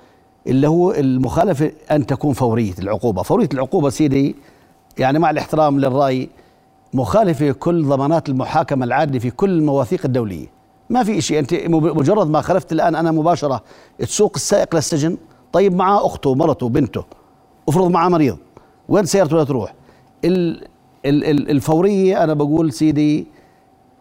اللي 0.47 0.69
هو 0.69 0.93
المخالفة 0.93 1.73
أن 1.91 2.07
تكون 2.07 2.33
فورية 2.33 2.75
العقوبة. 2.79 3.23
فورية 3.23 3.49
العقوبة 3.55 3.91
سيدي 3.91 4.37
يعني 4.99 5.19
مع 5.19 5.31
الاحترام 5.31 5.81
للرأي 5.81 6.29
مخالفة 6.95 7.53
كل 7.53 7.85
ضمانات 7.85 8.29
المحاكمة 8.29 8.85
العادلة 8.85 9.19
في 9.19 9.31
كل 9.31 9.51
المواثيق 9.51 10.01
الدولية. 10.05 10.47
ما 10.91 11.05
في 11.05 11.21
شيء 11.21 11.39
أنت 11.39 11.55
مجرد 11.71 12.31
ما 12.31 12.41
خلفت 12.41 12.73
الآن 12.73 12.95
أنا 12.95 13.11
مباشرة 13.11 13.63
تسوق 13.99 14.33
السائق 14.37 14.75
للسجن 14.75 15.17
طيب 15.53 15.75
معه 15.75 16.07
أخته 16.07 16.31
ومرته 16.31 16.67
وبنته 16.67 17.05
افرض 17.69 17.91
معه 17.91 18.09
مريض 18.09 18.39
وين 18.89 19.05
سيارته 19.05 19.45
تروح؟ 19.45 19.75
ال 20.25 20.65
ال 21.07 21.25
ال 21.25 21.51
الفورية 21.51 22.25
أنا 22.25 22.35
بقول 22.35 22.73
سيدي 22.73 23.27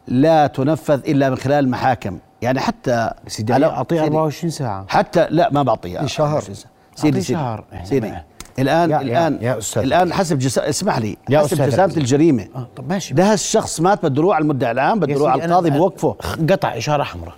لا 0.08 0.48
تنفذ 0.48 1.00
إلا 1.10 1.30
من 1.30 1.36
خلال 1.36 1.64
المحاكم. 1.64 2.18
يعني 2.42 2.60
حتى 2.60 3.10
سيدي 3.28 3.54
سيدي، 3.54 3.66
24 3.66 4.50
ساعة. 4.52 4.86
حتى 4.90 5.28
لا 5.30 5.50
ما 5.52 5.64
بعطيها 5.64 6.06
شهر. 6.06 6.42
سيدي 6.42 6.58
أعطيه 6.98 7.12
سيدي. 7.12 7.22
شهر. 7.22 7.64
سيدي. 7.84 8.08
يعني 8.08 8.24
الآن 8.60 8.90
يا- 8.92 8.96
يا- 8.96 9.02
الآن 9.02 9.38
يا 9.42 9.58
أستاذ. 9.58 9.84
الآن 9.84 10.14
حسب 10.14 10.38
جسا... 10.40 10.70
اسمح 10.70 10.98
لي. 10.98 11.18
يا 11.30 11.40
حسب 11.40 11.54
أستاذ. 11.54 11.70
جسامة. 11.70 11.94
الجريمة. 11.98 12.48
آه 12.56 12.68
طب 12.76 12.90
ماشي. 12.90 13.14
ده 13.14 13.34
الشخص 13.34 13.82
مات 13.82 14.06
بده 14.06 14.22
يروح 14.22 14.36
على 14.36 14.44
المدعي 14.44 14.72
العام 14.72 15.00
بده 15.00 15.14
يروح 15.14 15.32
على 15.32 15.46
القاضي 15.46 15.70
بوقفه. 15.70 16.16
قطع 16.50 16.78
إشارة 16.78 17.04
حمراء. 17.04 17.34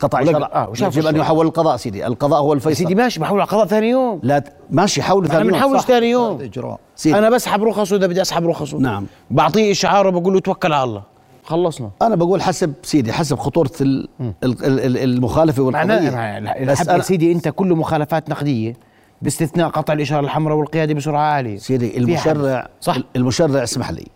قطع 0.00 0.24
شرع 0.24 0.50
آه، 0.54 0.68
وشاف 0.70 0.96
يجب 0.96 1.06
أن. 1.06 1.16
يحول 1.16 1.46
القضاء 1.46 1.76
سيدي. 1.76 2.06
القضاء 2.06 2.40
هو 2.40 2.52
الفيصل. 2.52 2.76
سيدي 2.76 2.94
ماشي 2.94 3.20
بحول 3.20 3.40
على 3.40 3.48
قضاء 3.48 3.66
ثاني 3.66 3.88
يوم. 3.88 4.20
لا 4.22 4.44
ماشي 4.70 5.02
حول 5.02 5.24
أنا 5.24 5.32
ثاني 5.34 5.44
يوم. 5.44 5.52
بنحوش 5.52 5.80
صح. 5.80 5.86
ثاني 5.86 6.10
يوم. 6.10 6.40
إجراء. 6.40 6.78
سيدي. 6.96 7.18
أنا 7.18 7.30
بسحب 7.30 7.62
رخصه 7.62 7.96
اذا 7.96 8.06
بدي 8.06 8.22
أسحب 8.22 8.46
رخصه 8.46 8.78
نعم. 8.78 9.06
بعطيه 9.30 9.72
إشعار 9.72 10.06
وبقول 10.06 10.34
له 10.34 10.40
توكل 10.40 10.72
على 10.72 10.84
الله. 10.84 11.02
خلصنا. 11.44 11.90
أنا 12.02 12.14
بقول 12.16 12.42
حسب 12.42 12.72
سيدي 12.82 13.12
حسب 13.12 13.38
خطورة 13.38 13.70
ال... 13.80 14.08
ال... 14.20 14.34
ال... 14.44 14.80
ال- 14.80 14.98
المخالفة 14.98 15.62
والقضية. 15.62 16.64
بس 16.64 16.82
أنا- 16.88 17.00
سيدي 17.00 17.32
أنت 17.32 17.48
كله 17.48 17.74
مخالفات 17.76 18.30
نقدية 18.30 18.76
باستثناء 19.22 19.68
قطع 19.68 19.92
الاشاره 19.92 20.20
الحمراء 20.20 20.56
والقيادة 20.56 20.94
بسرعة 20.94 21.20
عالية. 21.20 21.58
سيدي 21.58 21.98
المشرع. 21.98 22.68
صح. 22.80 22.96
المشرع 23.16 23.62
اسمح 23.62 23.90
لي. 23.90 24.06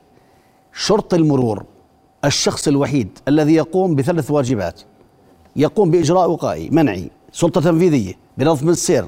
شرط 0.73 1.15
المرور 1.15 1.65
الشخص 2.25 2.69
الوحيد 2.69 3.19
الذي 3.29 3.55
يقوم 3.55 3.95
بثلاث 3.95 4.31
واجبات. 4.31 4.81
يقوم 5.57 5.91
بإجراء 5.91 6.31
وقائي 6.31 6.71
منعي 6.73 7.11
سلطة 7.33 7.61
تنفيذية 7.61 8.15
بنظم 8.39 8.69
السير 8.69 9.07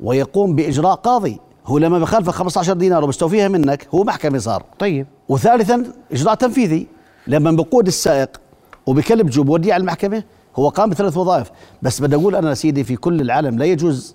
ويقوم 0.00 0.54
بإجراء 0.54 0.94
قاضي. 0.94 1.40
هو 1.66 1.78
لما 1.78 1.98
بخالفك 1.98 2.32
15 2.32 2.72
دينار 2.72 3.04
وبيستوفيها 3.04 3.48
منك 3.48 3.88
هو 3.94 4.04
محكمة 4.04 4.38
صار. 4.38 4.64
طيب. 4.78 5.06
وثالثا 5.28 5.84
إجراء 6.12 6.34
تنفيذي. 6.34 6.86
لما 7.26 7.50
بقود 7.50 7.86
السائق 7.86 8.40
وبكلب 8.86 9.30
جو 9.30 9.42
بوديه 9.42 9.74
على 9.74 9.80
المحكمة 9.80 10.22
هو 10.56 10.68
قام 10.68 10.90
بثلاث 10.90 11.16
وظائف. 11.16 11.50
بس 11.82 12.00
بدي 12.00 12.16
أقول 12.16 12.36
أنا 12.36 12.54
سيدي 12.54 12.84
في 12.84 12.96
كل 12.96 13.20
العالم 13.20 13.58
لا 13.58 13.64
يجوز 13.64 14.14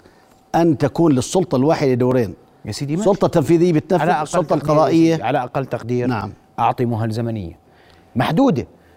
أن 0.56 0.78
تكون 0.78 1.12
للسلطة 1.12 1.56
الواحدة 1.56 1.94
دورين. 1.94 2.34
يا 2.66 2.72
سيدي 2.72 2.96
ماشي. 2.96 3.10
سلطة 3.10 3.28
تنفيذية 3.28 3.74
بتنفذ 3.74 4.10
السلطة 4.10 4.54
القضائية 4.54 5.24
على 5.24 5.44
أقل 5.44 5.66
تقدير. 5.66 6.08
نعم. 6.08 6.34
أعطي 6.60 6.86
مهل 6.86 7.12
زمنية. 7.12 7.60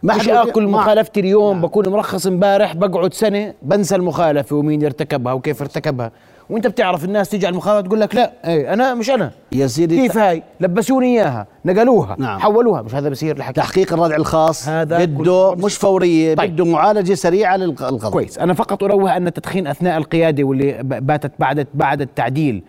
محدوده 0.02 0.42
مش. 0.42 0.48
آكل 0.48 0.66
مخالفتي 0.66 1.20
اليوم؟ 1.20 1.60
بكون 1.60 1.88
مرخص 1.88 2.26
امبارح 2.26 2.76
بقعد 2.76 3.14
سنة 3.14 3.54
بنسى 3.62 3.96
المخالفة 3.96 4.56
ومين 4.56 4.84
ارتكبها 4.84 5.32
وكيف 5.32 5.62
ارتكبها. 5.62 6.12
وأنت 6.50 6.66
بتعرف 6.66 7.04
الناس 7.04 7.28
تيجي 7.28 7.46
على 7.46 7.52
المخالفة 7.52 7.80
تقول 7.88 8.00
لك 8.00 8.14
لا 8.14 8.32
إيه 8.44 8.72
أنا 8.72 8.94
مش 8.94 9.10
أنا. 9.10 9.30
يا 9.52 9.66
سيدي 9.66 9.96
كيف 9.96 10.18
هاي؟ 10.18 10.42
لبسوني 10.60 11.06
إياها 11.06 11.46
نقلوها 11.64 12.16
نعم. 12.18 12.38
حولوها. 12.38 12.82
مش 12.82 12.94
هذا 12.94 13.08
بصير 13.08 13.36
الحكي. 13.36 13.52
تحقيق 13.60 13.92
الردع 13.92 14.16
الخاص 14.16 14.68
هذا 14.68 15.04
بده 15.04 15.54
مش 15.54 15.76
فورية 15.76 16.34
طيب. 16.34 16.52
بده 16.52 16.64
معالجة 16.64 17.14
سريعة 17.14 17.56
للقضاء 17.56 18.10
كويس. 18.10 18.38
أنا 18.38 18.54
فقط 18.54 18.84
انوه 18.84 19.16
أن 19.16 19.26
التدخين 19.26 19.66
أثناء 19.66 19.98
القيادة 19.98 20.44
واللي 20.44 20.78
باتت 20.82 21.32
بعد 21.38 21.66
بعد 21.74 22.00
التعديل 22.00 22.62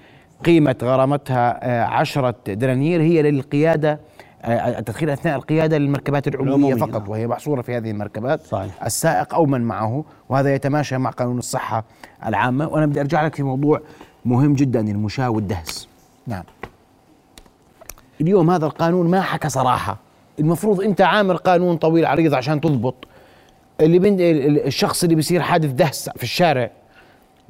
قيمة 0.45 0.75
غرامتها 0.83 1.59
آه، 1.63 1.83
عشرة 1.83 2.35
دنانير 2.47 3.01
هي 3.01 3.21
للقيادة 3.21 3.99
التدخين 4.45 5.09
أثناء 5.09 5.35
القيادة 5.35 5.77
للمركبات 5.77 6.27
العمومية 6.27 6.75
فقط 6.75 7.01
نعم. 7.01 7.09
وهي 7.09 7.27
محصورة 7.27 7.61
في 7.61 7.77
هذه 7.77 7.91
المركبات. 7.91 8.41
صحيح. 8.45 8.83
السائق 8.83 9.33
أو 9.33 9.45
من 9.45 9.61
معه 9.61 10.03
وهذا 10.29 10.55
يتماشى 10.55 10.97
مع 10.97 11.09
قانون 11.09 11.37
الصحة 11.37 11.83
العامة. 12.25 12.67
وأنا 12.67 12.85
بدي 12.85 13.01
أرجع 13.01 13.25
لك 13.25 13.35
في 13.35 13.43
موضوع 13.43 13.81
مهم 14.25 14.53
جدا 14.53 14.79
المشاة 14.79 15.29
والدهس. 15.29 15.87
نعم. 16.27 16.43
اليوم 18.21 18.49
هذا 18.51 18.65
القانون 18.65 19.09
ما 19.09 19.21
حكى 19.21 19.49
صراحة. 19.49 19.97
المفروض 20.39 20.81
أنت 20.81 21.01
عامل 21.01 21.37
قانون 21.37 21.77
طويل 21.77 22.05
عريض 22.05 22.33
عشان 22.33 22.61
تضبط. 22.61 22.95
اللي 23.81 23.99
بين 23.99 24.13
ال- 24.13 24.21
ال- 24.21 24.65
الشخص 24.67 25.03
اللي 25.03 25.15
بيصير 25.15 25.41
حادث 25.41 25.71
دهس 25.71 26.09
في 26.09 26.23
الشارع 26.23 26.71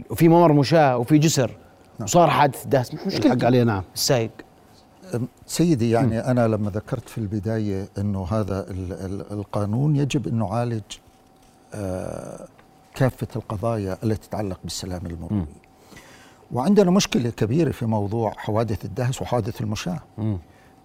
وفي 0.10 0.28
ممر 0.30 0.54
مشاة 0.54 0.98
وفي 0.98 1.18
جسر 1.18 1.52
وصار 2.02 2.30
حادث 2.30 2.66
دهس. 2.66 2.94
مش 2.94 3.00
مشكلة. 3.08 3.34
الحق 3.34 3.46
عليه 3.46 3.64
نعم. 3.64 3.84
السايق 3.96 4.32
سيدي 5.48 5.90
يعني 5.92 6.20
أنا 6.20 6.48
لما 6.48 6.70
ذكرت 6.70 7.10
في 7.10 7.18
البداية 7.18 7.88
أنه 7.98 8.28
هذا 8.32 8.70
ال- 8.72 8.94
ال- 8.94 9.32
القانون 9.32 9.96
يجب 9.96 10.28
أن 10.28 10.36
نعالج 10.40 10.82
آه، 11.74 12.48
كافة 12.96 13.28
القضايا 13.36 13.98
التي 14.04 14.28
تتعلق 14.28 14.60
بالسلام 14.64 15.06
المروري 15.06 15.46
وعندنا 16.52 16.92
مشكلة 16.92 17.30
كبيرة 17.30 17.72
في 17.72 17.86
موضوع 17.86 18.34
حوادث 18.38 18.86
الدهس 18.86 19.22
وحوادث 19.22 19.62
المشاة. 19.62 20.00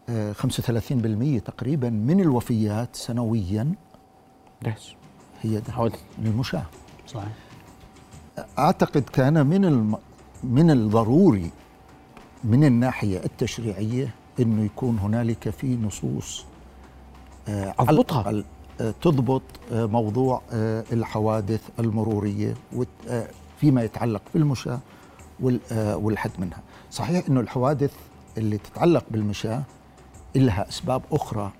آه، 0.08 0.32
35% 0.32 1.38
تقريبا 1.44 1.90
من 1.90 2.20
الوفيات 2.20 2.96
سنويا 2.96 3.72
دهس. 4.62 4.92
هي 5.42 5.60
ده 5.60 5.72
حوادث. 5.72 5.98
المشاة 6.18 6.64
صحيح. 7.08 7.28
أعتقد 8.58 9.02
كان 9.02 9.46
من 9.46 9.64
الم... 9.64 9.96
من 10.44 10.70
الضروري 10.70 11.50
من 12.44 12.64
الناحية 12.64 13.18
التشريعية 13.24 14.08
إنه 14.40 14.64
يكون 14.64 14.98
هنالك 14.98 15.50
في 15.50 15.76
نصوص 15.76 16.44
آه 17.48 17.74
أضبطها. 17.78 18.42
آه 18.80 18.94
تضبط 19.02 19.42
آه 19.72 19.86
موضوع 19.86 20.42
الحوادث 20.92 21.60
آه 23.08 23.28
فيما 23.60 23.82
يتعلق 23.82 24.22
بالمشاة 24.34 24.78
وال- 25.40 25.60
والحد 25.94 26.30
منها 26.38 26.58
صحيح 26.90 27.26
إنه 27.28 27.40
الحوادث 27.40 27.92
اللي 28.38 28.58
تتعلق 28.58 29.04
بالمشاة 29.10 29.62
لها 30.36 30.68
أسباب 30.68 31.02
أخرى 31.12 31.52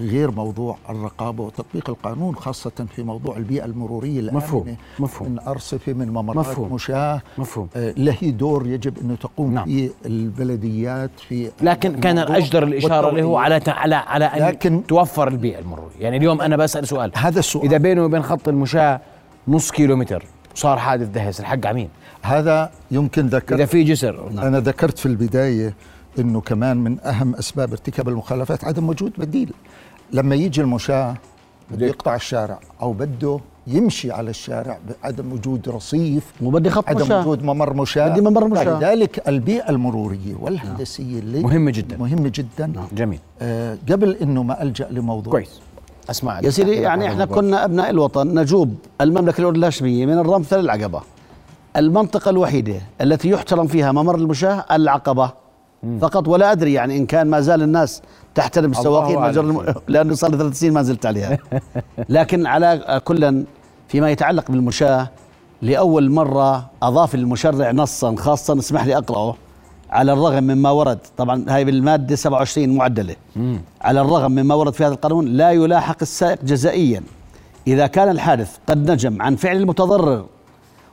غير 0.00 0.30
موضوع 0.30 0.76
الرقابة 0.90 1.44
وتطبيق 1.44 1.90
القانون 1.90 2.36
خاصة 2.36 2.86
في 2.96 3.02
موضوع 3.02 3.36
البيئة 3.36 3.64
المرورية 3.64 4.20
مفهوم، 4.20 4.76
مفهوم. 4.98 5.28
من 5.30 5.38
ارصفه 5.38 5.92
من 5.92 6.08
ممرات 6.08 6.36
مفهوم. 6.36 6.72
مشاة 6.74 7.22
مفهوم. 7.38 7.68
آه 7.76 7.94
له 7.96 8.16
دور 8.22 8.66
يجب 8.66 8.98
أنه 8.98 9.14
تقوم 9.16 9.54
نعم. 9.54 9.64
فيه 9.64 9.90
البلديات 10.06 11.10
في 11.28 11.50
لكن 11.62 12.00
كان 12.00 12.18
الاجدر 12.18 12.62
الإشارة 12.62 13.10
له. 13.10 13.40
على 13.40 13.60
على 13.68 13.94
على 13.94 14.24
أن 14.24 14.48
لكن- 14.48 14.86
توفر 14.86 15.28
البيئة 15.28 15.58
المرورية 15.58 15.96
يعني 16.00 16.16
اليوم 16.16 16.40
أنا 16.40 16.56
بسأل 16.56 16.88
سؤال 16.88 17.12
هذا 17.14 17.38
السؤال. 17.38 17.64
إذا 17.64 17.76
بينه 17.76 18.04
وبين 18.04 18.22
خط 18.22 18.48
المشاة 18.48 19.00
نص 19.48 19.70
كيلومتر 19.70 20.24
صار 20.54 20.78
حادث 20.78 21.08
دهس 21.08 21.40
الحق 21.40 21.66
على 21.66 21.74
مين 21.76 21.88
هذا 22.22 22.70
يمكن 22.90 23.26
إذا 23.26 23.38
ذكرت 23.38 23.62
في 23.62 23.82
جسر 23.82 24.28
أنا 24.30 24.60
ذكرت 24.60 24.98
في 24.98 25.06
البداية 25.06 25.74
إنه 26.18 26.40
كمان 26.40 26.76
من 26.76 27.00
أهم 27.00 27.34
أسباب 27.34 27.70
ارتكاب 27.70 28.08
المخالفات 28.08 28.64
عدم 28.64 28.88
وجود 28.88 29.12
بديل 29.18 29.52
لما 30.12 30.34
يجي 30.34 30.60
المشاة 30.60 31.14
بده 31.70 31.86
يقطع 31.86 32.14
الشارع 32.14 32.58
أو 32.82 32.92
بده 32.92 33.40
يمشي 33.66 34.12
على 34.12 34.30
الشارع 34.30 34.78
بعدم 34.88 35.32
وجود 35.32 35.68
رصيف 35.68 36.32
وبدي 36.42 36.70
خط 36.70 36.88
عدم 36.88 37.04
مشاة. 37.04 37.20
وجود 37.20 37.42
ممر 37.42 37.74
مشاة. 37.74 38.08
بدي 38.08 38.20
ممر 38.20 38.48
مشاة. 38.48 38.78
لذلك 38.78 39.28
البيئة 39.28 39.70
المرورية 39.70 40.34
والهندسية 40.40 41.18
اللي 41.18 41.40
مهمة 41.40 41.70
جدا. 41.70 41.96
مهمة 41.96 42.32
جدا. 42.34 42.72
جميل. 42.92 43.18
آه 43.42 43.78
قبل 43.90 44.16
إنه 44.22 44.42
ما 44.42 44.62
ألجأ 44.62 44.88
لموضوع. 44.90 45.32
كويس. 45.32 45.60
أسمع 46.10 46.40
يا 46.40 46.50
سيدي 46.50 46.72
يعني 46.72 47.08
إحنا 47.08 47.24
كنا 47.24 47.64
أبناء 47.64 47.90
الوطن 47.90 48.38
نجوب 48.38 48.74
المملكة 49.00 49.40
الأردنية 49.40 49.60
الهاشميه 49.60 50.06
من 50.06 50.18
الرمثة 50.18 50.56
للعقبة. 50.56 51.00
المنطقة 51.76 52.30
الوحيدة 52.30 52.74
التي 53.00 53.28
يحترم 53.28 53.66
فيها 53.66 53.92
ممر 53.92 54.14
المشاة 54.14 54.64
العقبة. 54.70 55.30
فقط 56.00 56.28
ولا 56.28 56.52
أدري 56.52 56.72
يعني 56.72 56.96
إن 56.96 57.06
كان 57.06 57.26
ما 57.26 57.40
زال 57.40 57.62
الناس 57.62 58.02
تحترم 58.34 58.70
السواقين 58.70 59.24
الم... 59.24 59.74
لأنه 59.88 60.14
صار 60.14 60.30
لي 60.30 60.38
ثلاث 60.38 60.58
سنين 60.58 60.72
ما 60.72 60.82
زلت 60.82 61.06
عليها. 61.06 61.38
لكن 62.08 62.46
على 62.46 63.00
كلا 63.04 63.44
فيما 63.88 64.10
يتعلق 64.10 64.50
بالمشاة 64.50 65.08
لأول 65.62 66.10
مرة 66.10 66.70
أضاف 66.82 67.14
المشرع 67.14 67.70
نصا 67.70 68.16
خاصا 68.16 68.58
اسمح 68.58 68.84
لي 68.86 68.96
أقرأه 68.96 69.36
على 69.90 70.12
الرغم 70.12 70.44
مما 70.44 70.70
ورد. 70.70 70.98
طبعا 71.16 71.44
هاي 71.48 71.64
بالمادة 71.64 72.16
27 72.16 72.68
معدلة. 72.76 73.16
على 73.82 74.00
الرغم 74.00 74.32
مما 74.32 74.54
ورد 74.54 74.72
في 74.72 74.84
هذا 74.84 74.94
القانون 74.94 75.26
لا 75.26 75.50
يلاحق 75.50 75.96
السائق 76.02 76.44
جزائيا. 76.44 77.02
إذا 77.66 77.86
كان 77.86 78.08
الحادث 78.08 78.56
قد 78.68 78.90
نجم 78.90 79.22
عن 79.22 79.36
فعل 79.36 79.56
المتضرر 79.56 80.26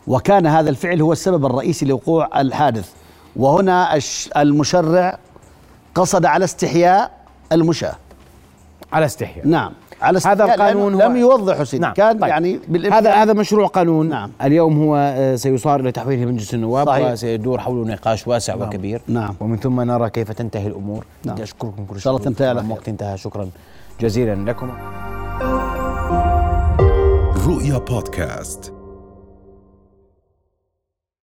وكان 0.07 0.45
هذا 0.47 0.69
الفعل 0.69 1.01
هو 1.01 1.11
السبب 1.11 1.45
الرئيسي 1.45 1.85
لوقوع 1.85 2.41
الحادث. 2.41 2.91
وهنا 3.37 3.95
الش- 3.95 4.29
المشرع 4.37 5.17
قصد 5.95 6.25
على 6.25 6.45
استحياء 6.45 7.11
المشاة 7.51 7.93
على 8.93 9.05
استحياء 9.05 9.47
نعم 9.47 9.71
على 10.01 10.17
هذا 10.17 10.33
استحياء 10.33 10.55
القانون 10.55 10.91
لأنه 10.97 11.05
هو- 11.05 11.09
لم 11.09 11.17
يوضح 11.17 11.63
سيدي 11.63 11.81
نعم. 11.81 11.93
كان 11.93 12.19
طيب. 12.19 12.29
يعني 12.29 12.59
بالإمكان- 12.71 12.93
هذا 12.93 13.13
هذا 13.13 13.33
مشروع 13.33 13.67
قانون 13.67 14.09
نعم. 14.09 14.31
اليوم 14.43 14.77
هو 14.83 14.95
آه، 14.95 15.35
سيصار 15.35 15.79
إلى 15.79 15.91
تحويله 15.91 16.25
مجلس 16.25 16.53
النواب 16.53 16.87
صحيح. 16.87 17.11
وسيدور 17.11 17.59
حوله 17.59 17.93
نقاش 17.93 18.27
واسع 18.27 18.55
وكبير 18.55 19.01
نعم. 19.07 19.35
ومن 19.39 19.57
ثم 19.57 19.81
نرى 19.81 20.09
كيف 20.09 20.31
تنتهي 20.31 20.67
الأمور 20.67 21.05
نعم. 21.25 21.35
بدي 21.35 21.43
أشكركم 21.43 21.85
كل 21.85 21.89
الله 21.89 21.99
شكر. 21.99 22.17
تنتهي 22.17 22.47
على 22.47 22.59
طبعاً 22.59 22.67
خير. 22.69 22.77
وقت 22.77 22.89
انتهى 22.89 23.17
شكرا 23.17 23.49
جزيلا 24.01 24.51
لكم 24.51 24.69
رؤيا 27.47 27.77
بودكاست 27.77 28.73